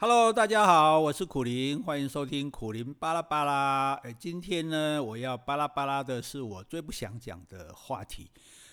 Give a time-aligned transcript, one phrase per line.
[0.00, 3.94] Hello，大家好，我是苦林，欢迎收听苦林巴拉巴拉。
[4.04, 8.30] 哎，今天呢，我要巴拉巴拉的是我最不想讲的话题。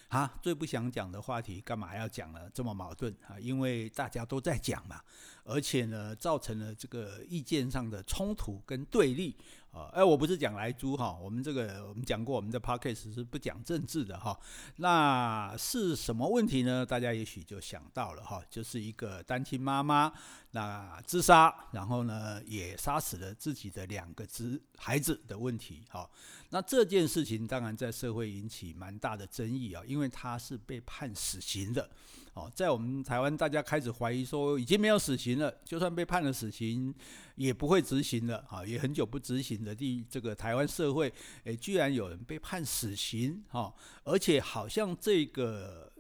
[0.10, 2.42] 啊，最不想讲的话题，干嘛要讲呢？
[2.54, 3.40] 这么矛盾啊？
[3.40, 5.02] 因为大家都在讲嘛，
[5.46, 9.36] 而且呢，造成了这个意见上的冲突跟对立
[9.72, 9.90] 啊。
[9.94, 14.38] 哎，我不是讲莱猪哈，我们这个我们讲过，我们的 podcast 是不讲政治的哈。
[14.78, 16.86] 那是什么问题呢？
[16.86, 20.12] 大家也许就想到了哈，就是一个单亲妈妈
[20.52, 26.10] 那自杀，然后呢也杀死了自己的两个子孩子的问题哈。
[26.50, 31.90] 那这件事情当然在社会引起蛮大的争议啊，因为他是被判死刑的
[32.34, 36.94] 哦，在我们台湾，大家开始怀疑说已经没有死刑了，就算被判了死刑，
[37.36, 41.12] 也不会执行了啊，也很久不执行的地这个台湾社会，
[41.44, 45.92] 诶，居然有人被判死刑哈，而且好像这个。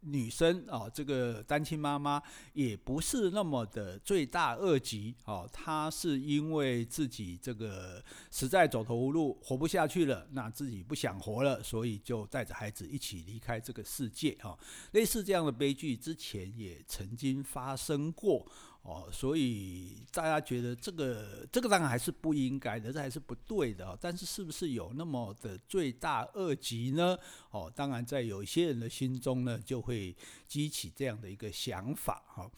[0.00, 14.56] 女生啊，这个单亲妈妈也不是那么的罪大恶极哦，她是因为自己这个实在走投无路，活不下去了，那自己不想活了，所以就带着孩子一起离开这个世界啊。
[14.92, 18.46] 类似这样的悲剧之前也曾经发生过。
[18.82, 23.96] 哦，所以大家觉得这个这个当然还是不应该的，这还是不对的。
[24.00, 27.18] 但是是不是有那么的罪大恶极呢？
[27.50, 32.50] 哦，当然在有些人的心中呢，就会激起这样的一个想法哈。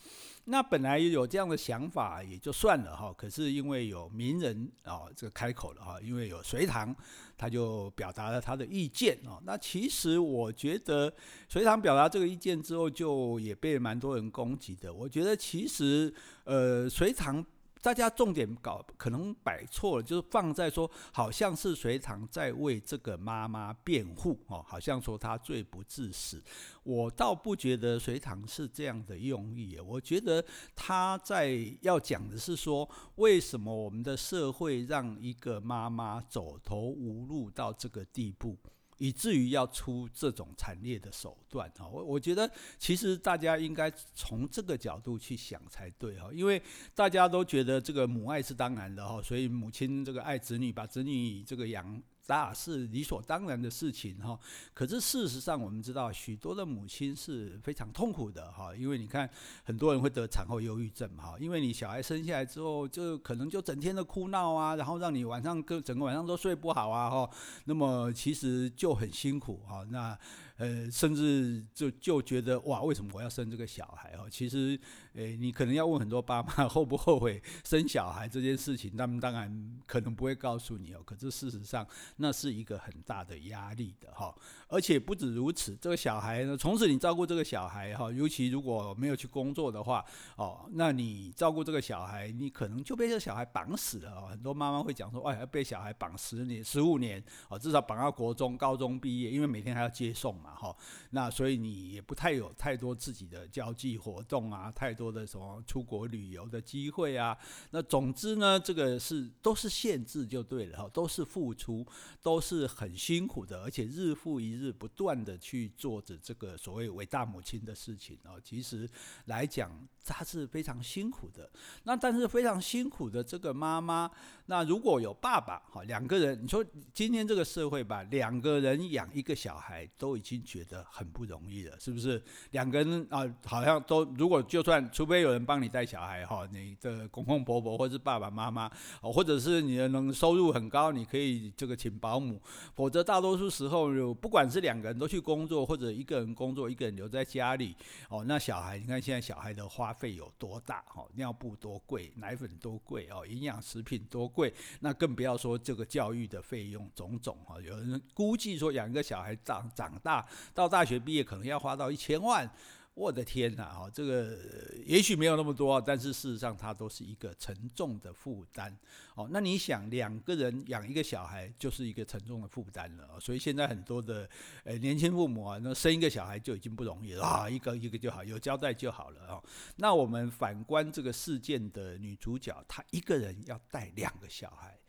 [0.44, 6.94] 那本来有这样的想法也就算了哈，可是因为有名人啊这个开口了哈，因为有隋唐，
[7.36, 9.40] 他就表达了他的意见哦。
[9.44, 11.12] 那其实我觉得
[11.48, 14.92] 隋唐表达这个意见之后，就也被蛮多人攻击的。
[14.92, 16.12] 我觉得其实
[16.44, 17.44] 呃隋唐。
[17.82, 26.42] 大家重点搞可能摆错了，就是放在说，好像是隋唐在为这个妈妈辩护哦，好像说她罪不至死。
[26.82, 38.58] 我倒不觉得隋唐是这样的用意，我觉得他在要讲的是说，为什么我们的社会让一个妈妈走投无路到这个地步。
[39.00, 46.62] 以至于要出这种惨烈的手段哈，我我觉得其实大家应该从这个角度去想才对哈，因为
[46.94, 52.00] 大家都觉得这个母爱是当然的哈，所以母亲这个爱子女，把子女这个养。
[52.30, 54.38] 大是理所当然的事情哈，
[54.72, 59.28] 可是事实上我们知道，许多的母亲是非常痛苦的哈，因为你看
[59.64, 67.28] 很多人会得产后忧郁症哈，因为你小孩生下来之后，就可能就整天的哭闹啊，然后让你晚上个整个晚上都睡不好啊哈，
[67.64, 70.16] 那么其实就很辛苦哈，那。
[70.60, 74.28] 呃，甚至就就觉得哇，为什么我要生这个小孩哦？
[74.30, 74.78] 其实，
[75.14, 79.50] 诶，你可能要问很多爸妈 后不后悔生小孩这件事情，他们当然
[79.86, 81.00] 可能不会告诉你哦。
[81.02, 84.34] 可是事实上，那是一个很大的压力的哈。
[84.68, 90.04] 而且不止如此，这个小孩呢，从此你照顾这个小孩哈，尤其如果没有去工作的话
[90.36, 94.28] 哦，那你照顾这个小孩，你可能就被这个小孩绑死了哦。
[94.30, 100.49] 很多妈妈会讲说，哎，要被小孩绑十年、十五年哦，至少绑到国中、高中毕业，因为每天还要接送嘛。
[100.54, 100.76] 好，
[101.10, 107.36] 那所以你也不太有太多自己的交际活动啊，太多的什么出国旅游的机会啊。
[107.70, 111.86] 那总之呢，这个是都是限制就对了哈，都是付出，
[112.20, 118.40] 都是很辛苦的，而且日复一日不断的去做着这个所谓伟大母亲的事情哦。
[118.42, 118.88] 其实
[119.26, 119.70] 来讲，
[120.04, 121.50] 她是非常辛苦的。
[121.84, 124.10] 那但是非常辛苦的这个妈妈，
[124.46, 130.39] 那如果有爸爸哈，两个人，你说今天这个社会吧，两个人养一个小孩都已经。
[130.44, 132.22] 觉得很不容易了，是不是？
[132.52, 138.70] 两个人啊，好像都如果就算，除非有人帮你带小孩哈，你的公公婆婆或是爸爸妈妈，
[139.00, 142.40] 哦或者是你的能收入很高，你可以这个请保姆，
[142.74, 147.76] 否则大多数时候，不管是两个人都去工作，或者一个人工作，一个人留在家里，
[148.08, 150.84] 哦，那小孩，你看现在小孩的花费有多大？
[150.94, 157.60] 哦，尿布多贵，奶粉多贵哦，营养食品多贵，那更不要说这个教育的费用种种哈。
[157.60, 160.19] 有人估计说养一个小孩长长大。
[160.54, 162.50] 到大学毕业可能要花到一千万，
[162.94, 163.64] 我的天呐！
[163.72, 164.36] 哈，这个
[164.84, 168.76] 也许没有那么多，但是事实上它都是一个沉重的负担。
[169.14, 173.18] 哦，那你想两个人养一个小孩就是一个沉重的负担了。
[173.20, 174.28] 所以现在很多的
[174.64, 179.42] 呃年轻父母啊，那生一个小孩就已经不容易了啊，一个一个就好，有交代就好了啊。
[179.76, 184.79] 那我们反观这个事件的女主角，她一个人要带两个小孩。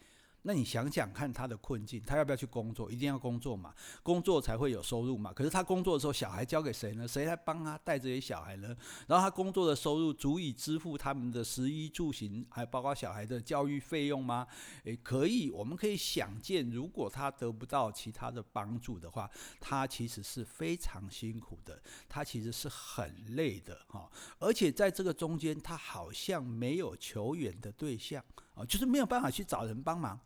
[0.43, 2.91] 那你想想看他的困境，他要不要去工作？
[2.91, 5.31] 一定要工作嘛，工作才会有收入嘛。
[5.31, 7.07] 可是他工作的时候，小孩交给谁呢？
[7.07, 8.75] 谁来帮他带这些小孩呢？
[9.07, 14.47] 然后他工作的收入足以支付他们的食衣住行，还包括小孩的教育费用吗？
[14.83, 19.29] 诶，可以，我们可以想见，如果他得不到其他的帮助的话，
[19.59, 24.09] 他其实是非常辛苦的，他其实是很累的哈。
[24.39, 28.23] 而且在这个中间，他好像没有求援的对象
[28.55, 30.19] 啊，就是没有办法去找人帮忙。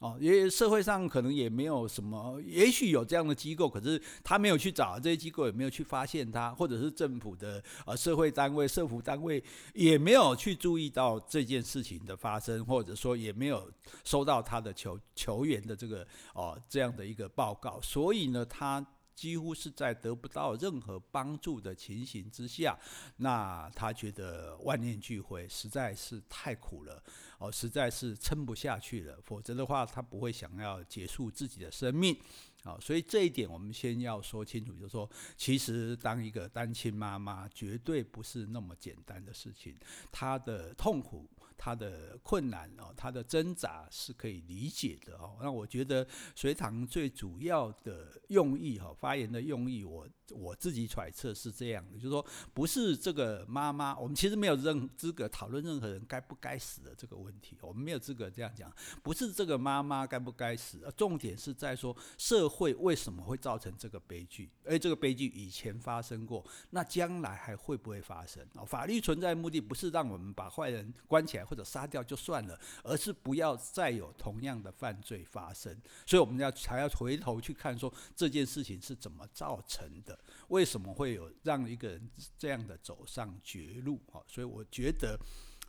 [0.00, 9.42] 哦，因为社会上可能也没有什么，也许有这样的机构，可是他没有去找这些机构，也没有去发现他，或者是政府的呃社会单位、社服单位
[9.74, 13.68] 也没有去注意到这件事情的发生，或者说也没有
[14.04, 18.86] 收到他的求求援的这个哦这样的一个报告，所以呢，他
[19.18, 22.78] 几乎是在得不到任何帮助的情形之下，
[23.16, 27.02] 那他觉得万念俱灰，实在是太苦了。
[27.38, 32.16] 哦，实在是撑不下去了，否则的话，他不会想要结束自己的生命。
[32.62, 39.74] 好，所以这一点我们先要说清楚，就是说，其实当一个单亲妈妈，绝对不是那么简单的事情，
[40.12, 41.28] 她的痛苦。
[41.58, 45.36] 他的困难哦，他的挣扎是可以理解的哦。
[45.42, 46.06] 那我觉得
[46.36, 52.24] 隋唐最主要的用意哈，发言的用意，我我自己揣测是这样的，就是说
[52.54, 58.72] 不是这个妈妈，我们其实没有任资格讨论任何人该不该死的这个问题，我们没有资格这样讲。
[59.02, 68.46] 不是这个妈妈该不该死，重点是在说社会为什么会造成这个悲剧，而这个悲剧以前发生过，那将来还会不会发生？
[68.54, 71.47] 哦法律存在的目的不是让我们把坏人关起来。
[71.48, 75.74] 或者杀掉就算了，而是不要再有同样的犯罪发生。
[76.06, 80.18] 所以我们要还要回头去看，说这件事情是怎么造成的？
[80.48, 83.98] 为什么会有让一个人这样的走上绝路？
[84.12, 85.18] 啊，所以我觉得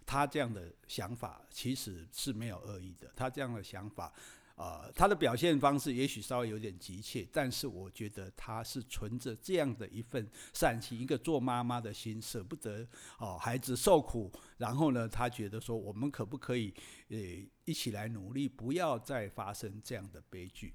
[0.05, 3.11] 他这样的想法其实是没有恶意的。
[3.15, 4.11] 他这样的想法。
[4.59, 12.85] 呃，他的表现方式也许稍微有点急切，但是我觉得他是存着这样的一份善心，一个做妈妈的心，舍不得
[13.19, 16.73] 哦孩子受苦，然后呢，他觉得说我们可不可以
[17.07, 17.17] 呃
[17.63, 20.73] 一起来努力，不要再发生这样的悲剧。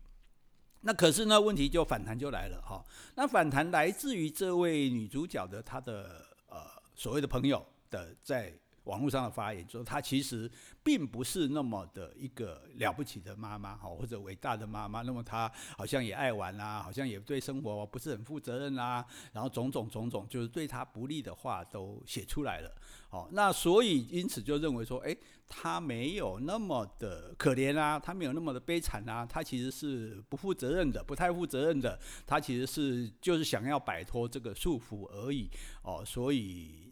[0.81, 2.83] 那可是呢，问题就反弹就来了哈。
[3.17, 6.61] 那反弹来自于这位女主角的她的呃
[6.95, 8.59] 所谓的朋友的在。
[8.85, 10.51] 网络上的发言，说她其实
[10.83, 15.03] 并不是那么的一个了不起的妈妈，或者伟大的妈妈。
[15.03, 22.71] 那么她好像也爱玩啊，好像也对生活不是很负责任啊，然后种种种种，就是对她不利的话都写出来了。
[23.11, 25.17] 哦，那所以因此就认为说，诶，
[25.49, 35.49] 她没有那么的可怜啊，她没有那么的悲惨啊，她其实是不负责任的，不太负责任的，她其实是就是想要摆脱这个束缚而已。
[35.83, 36.84] 哦，所以。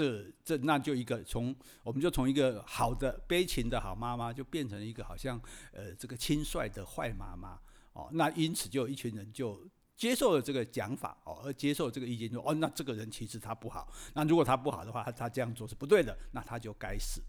[0.00, 5.38] 这这那就一个从我们就从一个好的悲情的好妈妈，就变成一个好像
[5.74, 7.60] 呃这个轻率的坏妈妈
[7.92, 8.08] 哦。
[8.12, 9.68] 那因此就一群人就
[9.98, 13.92] 接受了这个讲法哦，而接受这个意见说哦，那这个人其实他不好。
[14.14, 17.20] 那如果他不好的话，他他这样做是不对的，那他就该死。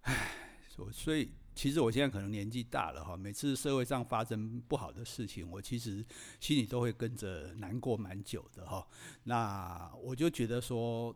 [0.00, 6.04] 唉，所所以其实我现在可能年纪大了哈，每次社会上发生不好的事情，我其实
[6.40, 8.84] 心里都会跟着难过蛮久的哈。
[9.22, 11.14] 那我就觉得说。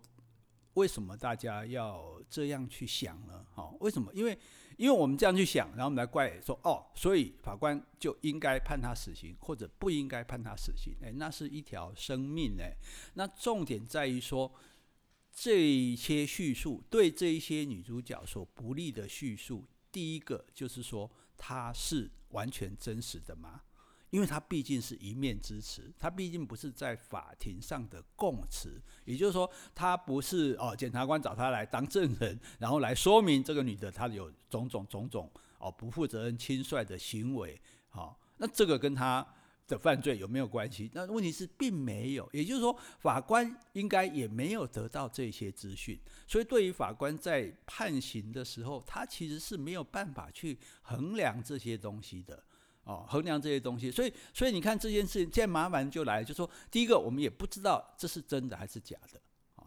[0.75, 3.45] 为什么大家要这样去想呢？
[3.53, 4.13] 好，为什么？
[4.13, 4.39] 因为，
[4.77, 10.95] 因为我们这样去想，然后我们来怪说，哦，所以法官就应该判他死刑，或者不应该判他死刑。
[11.01, 12.77] 诶，那是一条生命诶。
[13.15, 14.53] 那重点在于说，
[15.33, 23.63] 这一些叙述对这一些女主角所不利的叙述，第一个就是说，它是完全真实的吗？
[24.15, 35.29] 因为他毕竟是一面之词，他毕竟不是在法庭上的供词，也就是说，他不是哦，检察官找他来当证人，然后来说明这个女的她有种种种种
[35.59, 39.27] 哦不负责任、轻率的行为，好，那这个跟他
[39.67, 40.89] 的犯罪有没有关系？
[40.95, 52.41] 那问题是并没有，也就是说，法官应该也没有得到这些资讯，所以对于法官在判刑的时候，他其实是没有办法去衡量这些东西的。
[52.85, 59.19] 哦，衡量这些东西，所以，所以你看这件事情，现在麻烦就来，就说，第一个，我们也不知道这是真的还是假的，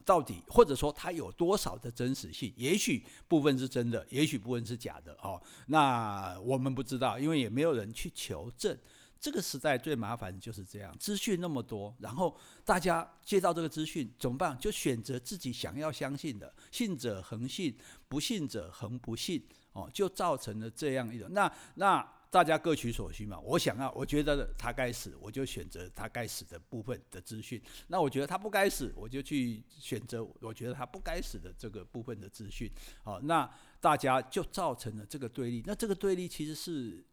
[0.06, 2.54] 到底或者说它有多少的真实性？
[2.56, 8.78] 也许部分是真的，也许部分是假的，哦，那我们不知道，因为也没有人去求证。
[9.20, 14.56] 这个时代最麻烦就是这样，资讯那么多，然后大家接到这个资讯怎么办？
[14.60, 17.76] 就选择自己想要相信的，信者恒信，
[18.08, 19.44] 不信者恒不信，
[19.74, 22.08] 哦，就造成了这样一种那那。
[22.30, 23.40] 大家各取所需嘛。
[23.40, 27.62] 我想要，我觉得他该死，我就选择他该死的部分的资讯。
[27.88, 32.72] 那我觉得他不该死，我就去选择我觉得他不该死的这个部分的资讯。
[33.04, 35.64] 好，那大家就造成了这个对立。
[35.66, 37.04] 那这个对立其实是。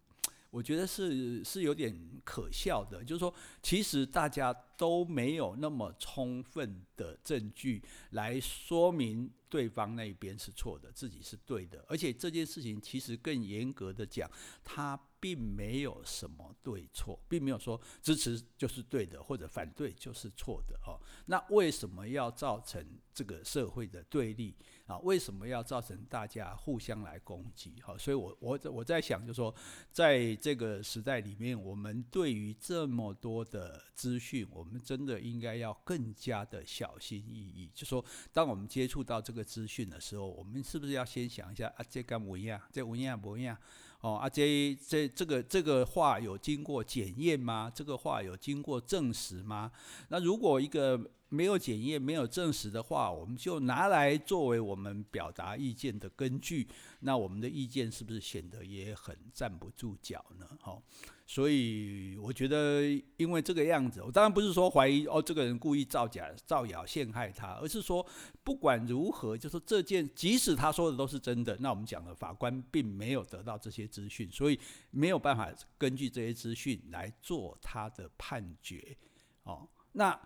[0.51, 1.93] 我觉得是是有点
[2.23, 14.29] 可笑的，就是说，其实大家都没有那么充分的证据来说明对方那一边是错的，自己是对的，而且这件事情其实更严格的讲，
[14.65, 20.99] 它并没有什么对错，并没有说支持就是对的，或者反对就是错的哦。
[21.27, 24.57] 那为什么要造成这个社会的对立？
[24.87, 27.75] 啊，为什么要造成大家互相来攻击？
[27.81, 29.55] 好，所以我我我在想，就说，
[29.93, 37.71] 在这个时代里面，我们对于这么多的资讯，我我们真的应该要更加的小心翼翼。
[37.75, 38.03] 就说，
[38.33, 43.57] 当我们接触到这个资讯的时候，我们是不是要先想一下啊，这跟我一样，这我一样不一样？
[44.01, 47.71] 哦，啊，这这这个这个话有经过检验吗？
[47.75, 49.71] 这个话有经过证实吗？
[50.09, 56.69] 那如果一个没有检验、没有证实的话，我们就拿来作为我们表达意见的根据，
[57.01, 60.47] 那我们的意见是不是显得也很站不住脚呢？
[60.61, 60.83] 好，
[61.27, 62.83] 所以我觉得，
[63.17, 68.05] 因为这个样子，我当然不是说怀疑哦，这个人故意造假、造谣陷害他，而是说
[68.43, 74.59] 不管如何，就是这件即使他说的都是真的，那我们讲的法官并没有得到这些资讯，所以
[74.91, 78.97] 没有办法根据这些资讯来做他的判决。
[79.45, 80.19] 哦，那。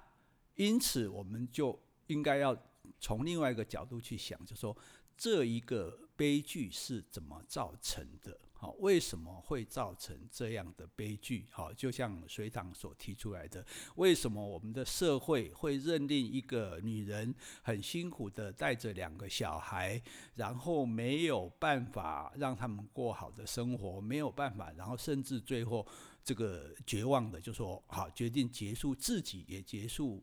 [0.60, 2.52] 因此，我们就应该要
[2.98, 4.76] 从另外一个角度去想，就说
[5.16, 8.36] 这一个悲剧是怎么造成的？
[8.60, 11.46] 好，为什么会造成这样的悲剧？
[11.48, 20.02] 好，就像隋棠所提出来的，为什么我们的社会会认定一个女人很辛苦的带着两个小孩，
[20.34, 25.86] 然后没有办法让他们过好的生活，没有办法，然后甚至最后
[26.24, 30.20] 这个绝望的就说好，决定结束自己，也结束。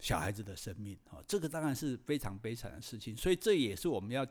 [0.00, 4.26] 小孩子的生命，啊，这个当然是非常悲惨的事情，所以这也是我们要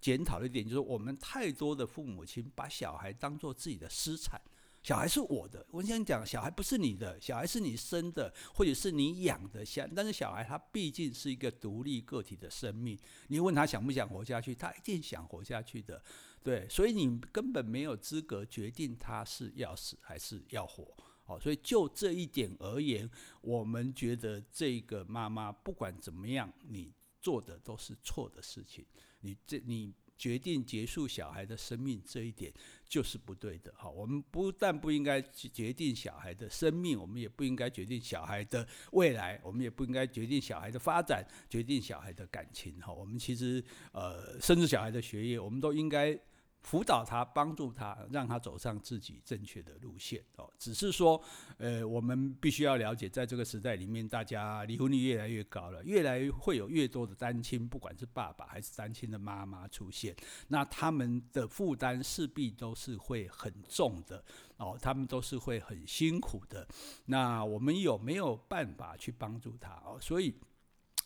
[0.00, 4.38] 检讨的一点，就是我们太多的父母亲把小孩当做自己的私产，
[4.82, 16.02] 小孩是我的，我想讲，小孩不是你的，小孩是你生的，或者是你养的，像，但是小孩他毕竟是一个独立个体的生命，你问他想不想活下去，他一定想活下去的，
[16.42, 20.94] 对，所以你根本没有资格决定他是要死还是要活。
[21.26, 28.84] 好，所以就这一点而言，我们觉得这个妈妈不管怎么样，你做的都是错的事情。
[29.20, 32.52] 你这你决定结束小孩的生命这一点
[32.86, 33.72] 就是不对的。
[33.74, 42.78] 好，我们不但不应该决定小孩的生命，我们也不应该决定小孩的未来，我们也不应该决定小孩的发展，决定小孩的感情。
[42.82, 46.18] 好，我们其实呃，甚至小孩的学业，我们都应该。
[46.64, 50.50] 辅导他，帮助他，让他走上自己正确的路线哦。
[50.58, 51.22] 只是说，
[51.58, 60.16] 呃，我们必须要了解，在这个时代里面，大家离婚率越来越高了，越来越会有越多的单亲，不管是爸爸还是单亲的妈妈出现，
[60.48, 64.24] 那他们的负担势必都是会很重的
[64.56, 66.66] 哦，他们都是会很辛苦的。
[67.04, 69.98] 那我们有没有办法去帮助他哦？
[70.00, 70.34] 所以。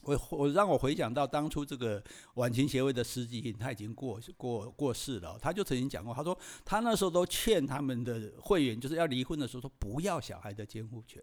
[0.02, 2.02] 我我让我回想到当初这个
[2.34, 5.38] 晚晴协会的司机，他已经过过过世了。
[5.40, 11.22] 他就曾经讲过，他说他那时候都劝他们的会员，就是要离婚的时候说不要小孩的监护权。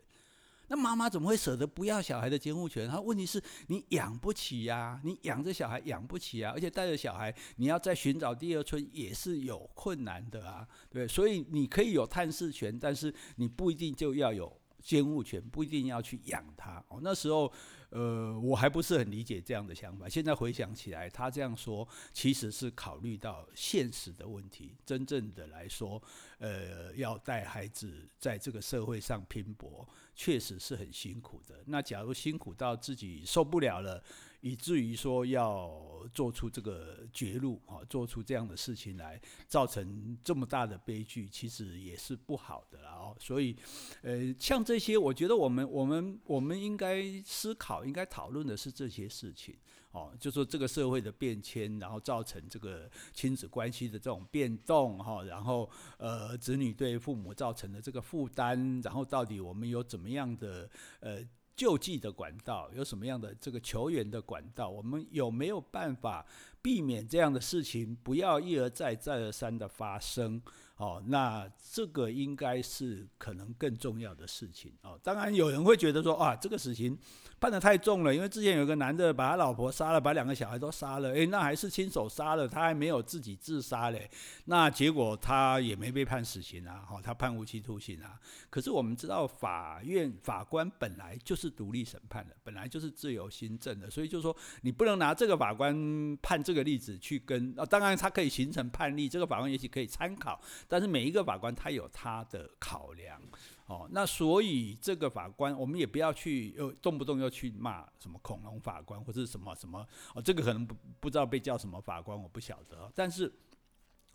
[0.67, 2.89] 那妈妈怎么会舍得不要小孩的监护权？
[2.89, 11.07] 他问题是你养不起呀，你养着小孩养不起啊，而且带着小孩你要再寻找第二春也是有困难的啊，对。
[11.07, 14.51] 所以你可以有探视权，但是你不一定就要有
[14.81, 16.83] 监护权，不一定要去养他。
[16.89, 17.51] 哦，那时候。
[17.95, 20.09] 呃，我还不是很理解这样的想法。
[20.09, 24.75] 现在回想起来，他这样说其实是考虑到现实的问题。
[24.85, 26.03] 真正的来说，
[26.39, 31.63] 呃，要带孩子在这个社会上拼搏，确实是很辛苦的。
[31.67, 34.03] 那假如辛苦到自己受不了了，
[34.41, 43.15] 以至于说要做出这个绝路啊，做出这样的事情来，造成这么大的悲剧，其实也是不好的哦。
[43.19, 43.55] 所以，
[44.01, 49.55] 呃，像这些，我觉得我们我们我们应该思考，应该讨论的是这些事情
[49.91, 61.25] 哦，就说这个社会的变迁，然后造成这个亲子关系的这种变动哈，然后呃，子女对父母造成的这个负担，然后到底我们有怎么样的呃。
[61.57, 64.69] 救济的管道有什么样的这个求援的管道？
[64.69, 66.25] 我们有没有办法
[66.65, 70.41] 避免这样的事情不要一而再再而三的发生？
[70.77, 74.99] 哦，那这个应该是可能更重要的事情哦。
[75.01, 76.97] 当然有人会觉得说啊，这个死刑
[77.39, 84.09] 判得太重了，因为之前有个男的把他老婆杀了，把两个小孩都杀了，诶，那还是亲手杀了，他还没有自己自杀嘞。
[84.45, 88.19] 那结果他也没被判死刑啊，哈，他判无期徒刑啊。
[88.49, 100.41] 可是我们知道，法院法官本来就是独立审判的，本来就是自由心证的，所以就是说你不能拿这个法官判这个例子去跟啊，当然他可以形成判例，这个法官也许可以参考。
[100.67, 103.21] 但是每一个法官他有他的考量，
[103.67, 112.91] 哦，那所以这个法官我们也不要去又动不动又去骂什么恐龙法官或者什么什么哦，这个可能不不知道被叫什么法官，我不晓得。
[112.95, 113.31] 但是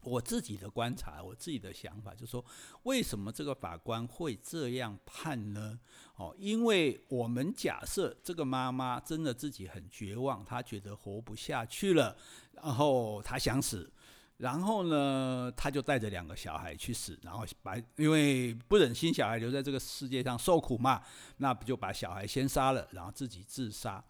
[0.02, 2.44] 我自己的观察，我自己的想法就是说，
[2.84, 5.78] 为什么这个法官会这样判呢？
[6.16, 12.16] 哦，因为我们假设这个妈妈真的自己很绝望，她觉得活不下去了，
[12.52, 13.92] 然后她想死。
[14.36, 21.02] 然后呢，她就带着两个小孩去死，然后把因为不忍心小孩留在这个世界上受苦嘛，
[21.36, 24.02] 那不就把小孩先杀了，然后自己自杀。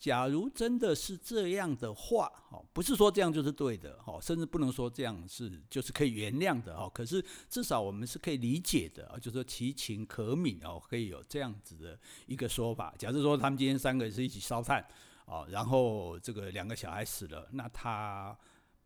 [0.00, 12.94] 假如真的是这样的话，哦，不是说这样就是对的，哦，甚至不能说这样是就是可以原谅的，哦，可是至少我们是可以理解的，哦，就是说其情可悯，哦，可以有这样子的一个说法。
[12.98, 14.82] 假设说他们今天三个人是一起烧炭，
[15.26, 18.36] 哦，然后这个两个小孩死了，那他。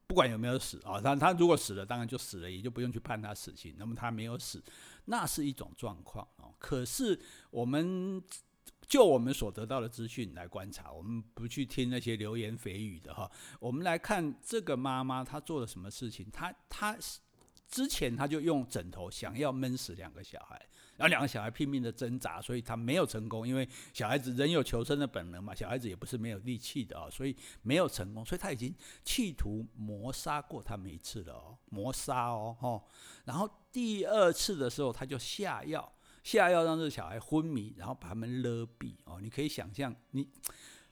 [0.06, 3.74] 不管有没有死啊，他他如果死了，当然就死了，也就不用去判他死刑。
[3.78, 4.62] 那么他没有死，
[5.06, 6.54] 那是一种状况哦。
[6.58, 7.18] 可是
[7.50, 8.22] 我们
[8.88, 13.30] 就我们所得到的资讯来观察，我们不去听那些流言蜚语的哈。
[13.58, 16.26] 我们来看这个妈妈她做了什么事情？
[16.30, 16.96] 她她
[17.68, 20.60] 之前她就用枕头想要闷死两个小孩。
[20.96, 28.72] 然后两个小孩拼命的挣扎，所以他没有成功，因为小孩子人有求生的本能嘛，小孩子也不是没有力气的啊，所以没有成功，所以她已经
[29.02, 32.86] 企图谋杀过他们一次了哦，谋杀哦，吼，
[33.24, 35.92] 然后第二次的时候她就下药，
[36.24, 40.28] 下药让这个小孩昏迷，然后把他们勒毙哦，你可以想象，你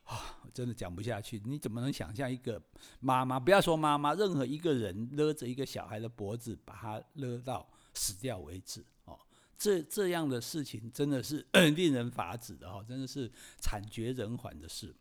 [0.04, 2.62] 啊，我真的讲不下去，你怎么能想象一个
[3.00, 9.18] 妈妈，不要说妈妈，任何一个人勒着一个小孩的脖子，把他勒到死掉为止哦？
[9.56, 14.94] 这这样的事情真的是 令人发指的哦，真的是惨绝人寰的事。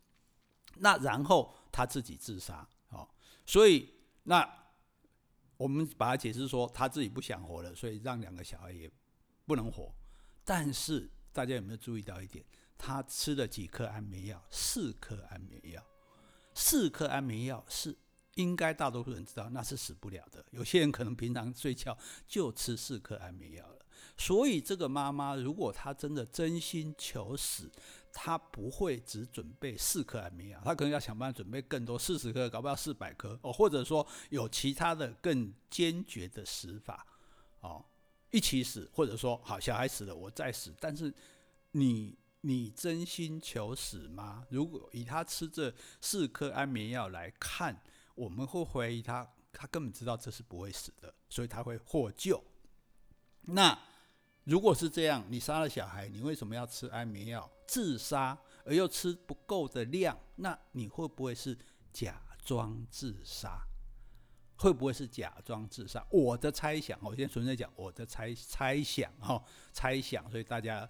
[0.76, 3.06] 那然后他自己自杀，哦，
[3.44, 3.86] 所以
[4.22, 4.48] 那
[5.58, 8.90] 我们把它解释说他自己不想活了，所以让两个小孩也
[9.44, 9.94] 不能活。
[10.44, 12.44] 但是大家有没有注意到一点？
[12.76, 14.44] 他吃了几颗安眠药？
[14.50, 15.84] 四颗安眠药，
[16.54, 17.96] 四颗安眠药是
[18.34, 20.44] 应该大多数人知道那是死不了的。
[20.50, 21.96] 有些人可能平常睡觉
[22.26, 23.78] 就吃四颗安眠药了。
[24.18, 27.70] 所以，这个妈妈如果她真的真心求死，
[28.12, 37.06] 她不会只准备四颗安眠药，她可能要想办法准备更多，四十颗，搞不好四百颗哦，或者说有其他的更坚决的死法
[37.60, 37.84] 哦，
[38.32, 41.14] 一起死，或者说好小孩死了我再死，但是
[41.70, 44.44] 你你真心求死吗？
[44.50, 47.80] 如果以他吃这四颗安眠药来看，
[48.16, 52.42] 我们会怀疑他，他根本知道这是不会死的，所以他会获救。
[53.42, 53.78] 那。
[54.44, 60.18] 如果是这样，你杀了小孩，你为什么要吃安眠药自杀，而又吃不够的量？
[60.34, 61.56] 那你会不会是
[61.92, 63.64] 假装自杀？
[64.62, 66.00] 会不会是假装自杀？
[66.08, 70.30] 我的猜想，我先纯粹讲我的猜猜想哈，猜想。
[70.30, 70.88] 所以大家，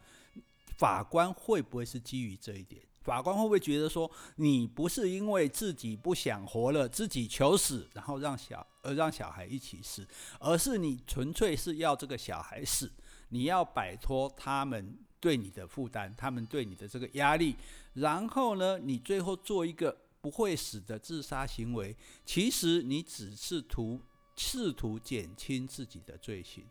[0.77, 2.83] 法官会不会是基于这一点？
[3.01, 10.07] 法官会不会觉得说，你不是因为自己不想活了，自己求死，然后让小而让小孩一起死，
[10.39, 12.93] 而是你纯粹是要这个小孩死？
[13.31, 17.57] 你要摆脱他们对你的负担，他们对你的这个压力，
[17.95, 24.01] 然后呢，你最后做一个不会死的自杀行为，其实你只是图
[24.37, 26.65] 试图减轻自己的罪行，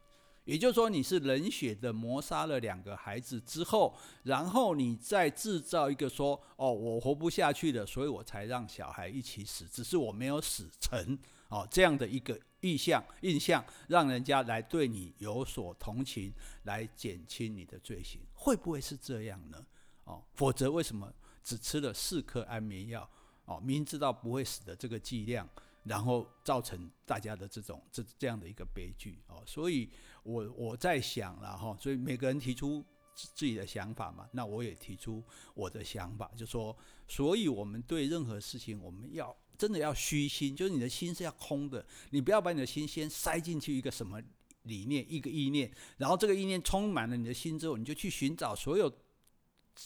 [0.46, 12.40] 也就是说，你是冷血的谋杀了两个孩子之后，然后你再制造一个说，哦，我活不下去了，所以我才让小孩一起死，只是我没有死成，哦，这样的一个。
[12.64, 16.32] 意象印象，让人家来对你有所同情，
[16.66, 19.66] 来减轻你的罪行，会不会是这样呢？
[20.04, 21.12] 哦，否则为什么
[21.44, 23.10] 只吃了四颗安眠药？
[23.56, 25.48] 哦，明知道不会死的这个剂量，
[25.84, 29.44] 然后造成大家的这种这这样的一个悲剧哦。
[29.46, 29.90] 所以
[30.24, 32.84] 我我在想了哈，所以每个人提出
[33.16, 36.76] 自己的想法嘛，那我也提出我的想法，就说，
[37.08, 39.36] 所以我们对任何事情，我们要。
[39.58, 44.20] 真的要虚心，就是你的心是要空的，你不要把你的心先塞进去一个什么
[44.64, 48.92] 理念，一个意念，然后这个意念充满了你的心之后，你就去寻找所有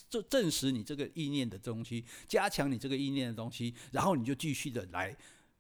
[0.10, 5.15] 证证实你这个意念的东西，加强你这个意念的东西，然后你就继续的来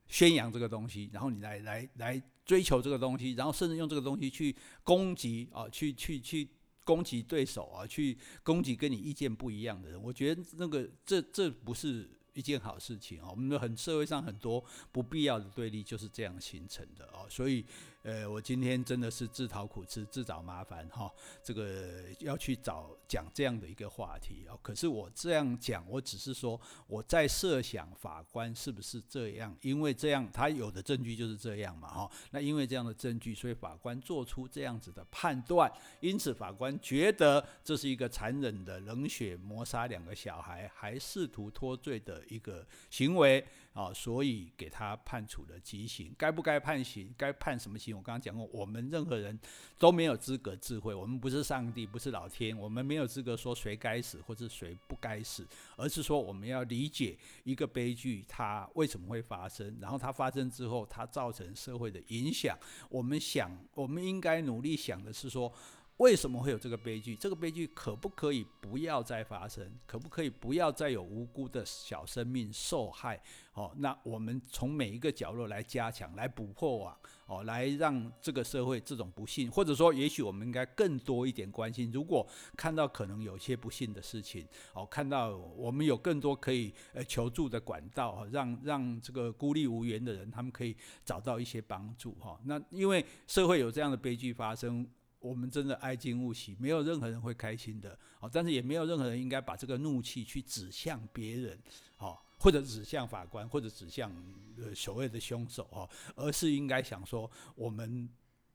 [0.07, 6.47] 宣扬这个东西，然后你来来来追求这个东西，然后甚至用这个东西去攻击啊，去去去
[6.83, 10.01] 攻击对手啊，去攻击跟你意见不一样的人。
[10.01, 13.29] 我觉得那个这这不是一件好事情啊。
[13.29, 17.65] 我们的很社会上很多不必要的对立就是这样形成的啊，所以。
[18.05, 21.11] 呃，我今天真的是自讨苦吃，自找麻烦哈。
[21.43, 24.55] 这个要去找讲这样的一个话题哦。
[24.61, 32.11] 可是我这样讲，我只是说我在设想法官是不是这样，因为这样他有的证据就是这样嘛哈。
[32.29, 35.71] 那因为这样的证据，所以法官做出这样子的判断。
[35.99, 43.43] 因此法官觉得这是一个残忍的冷血谋杀两个小孩，还试图脱罪的一个行为
[43.75, 46.15] 啊，所以给他判处了极刑。
[46.17, 47.13] 该不该判刑？
[47.17, 47.93] 该判什么刑？
[47.95, 49.37] 我刚刚讲过，我们任何人
[49.77, 62.57] 都没有资格智慧，我们不是上帝，不是老天，我们没有资格说谁该死或者谁不该死，而是说我们要理解一个悲剧它为什么会发生，然后它发生之后它造成社会的影响。
[62.89, 65.53] 我们想，我们应该努力想的是说。
[65.97, 67.15] 为什么会有这个悲剧？
[67.15, 69.71] 这个悲剧可不可以不要再发生？
[69.85, 73.21] 可不可以不要再有无辜的小生命受害？
[73.53, 81.89] 哦，那我们从每一个角落来加强，来补破网，哦，来让这个社会这种不幸，或者说，也许我们应该更多一点关心。
[81.93, 82.27] 如果
[82.57, 92.11] 看到可能有些不幸的事情，哦，看到我们有更多可以呃求助的管道，让让这个孤立无援的人，他们可以找到一些帮助。
[92.15, 94.85] 哈，那因为社会有这样的悲剧发生。
[95.25, 101.59] 我们真的哀矜勿喜，没有任何人会开心的，哦，但是也没有任何人应该把这个怒气去指向别人，
[101.97, 104.11] 哦，或者指向法官，或者指向
[104.57, 108.07] 呃所谓的凶手，哦，而是应该想说，我们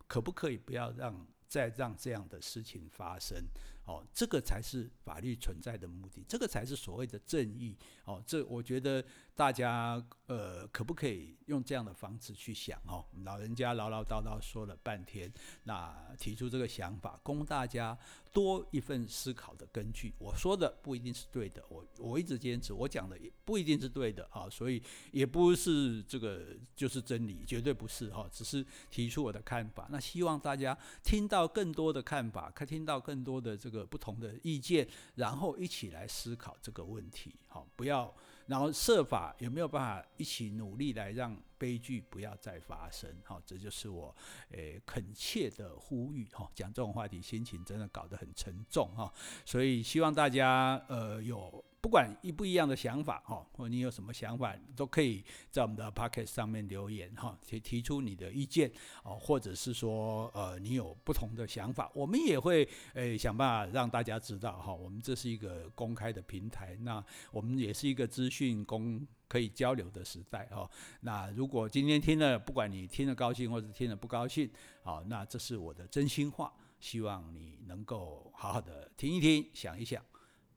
[0.06, 3.36] 可不可以不要让再让这样的事情发生？
[3.86, 7.76] 哦，这个才是法律存在的目的，这个才是所谓的正义。
[8.04, 12.80] 哦，这我觉得大家呃，可不可以用这样的方式去想？
[12.86, 15.32] 哦，老人家唠唠叨叨说了半天，
[15.64, 17.96] 那提出这个想法，供大家
[18.32, 20.12] 多一份思考的根据。
[20.18, 29.88] 我说的不一定是对的，我我一直坚持，我讲的也不一定是对的啊，所以也不是这个就是真理，绝对不是哈，只是提出我的看法。
[29.90, 33.69] 那希望大家听到更多的看法，可听到更多的这。
[33.70, 38.12] 个不同的意见，然后一起来思考这个问题，好，不要，
[38.46, 44.14] 然后设法有没有办法一起努力来让悲剧不要再发生，好，这就是我
[44.50, 49.12] 诶恳切的呼吁，哈，讲这种话题心情真的搞得很沉重，哈，
[49.44, 51.64] 所以希望大家呃有。
[51.80, 58.70] 不管一不一样的想法哈，或你有什么想法，都可以在我们的 Podcast 上面留言哈，提提出你的意见
[59.02, 64.74] 哦，或者是说呃你有不同的想法，我们也会诶想办法让大家知道哈。
[64.74, 70.70] 我们这是一个公开的平台，那我们也是一个资讯公可以交流的时代哈。
[71.00, 74.50] 那如果今天听了，不管你听了高兴或者听了不高兴，
[74.82, 80.04] 好，那这是我的真心话，希望你能够好好的听一听，想一想。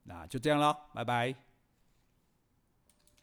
[0.04, 1.53] 那就这样喽，拜拜。